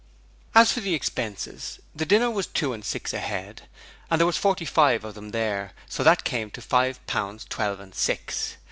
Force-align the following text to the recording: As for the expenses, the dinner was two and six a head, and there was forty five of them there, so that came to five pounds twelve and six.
As 0.55 0.71
for 0.71 0.79
the 0.79 0.95
expenses, 0.95 1.79
the 1.95 2.07
dinner 2.07 2.31
was 2.31 2.47
two 2.47 2.73
and 2.73 2.83
six 2.83 3.13
a 3.13 3.19
head, 3.19 3.69
and 4.09 4.19
there 4.19 4.25
was 4.25 4.35
forty 4.35 4.65
five 4.65 5.03
of 5.05 5.13
them 5.13 5.29
there, 5.29 5.73
so 5.87 6.03
that 6.03 6.23
came 6.23 6.49
to 6.49 6.61
five 6.63 7.05
pounds 7.05 7.45
twelve 7.47 7.79
and 7.79 7.93
six. 7.93 8.55